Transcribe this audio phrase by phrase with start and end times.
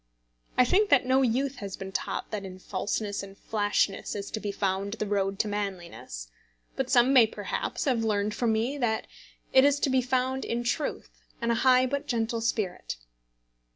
[0.57, 4.39] I think that no youth has been taught that in falseness and flashness is to
[4.39, 6.27] be found the road to manliness;
[6.75, 9.05] but some may perhaps have learned from me that
[9.53, 12.97] it is to be found in truth and a high but gentle spirit.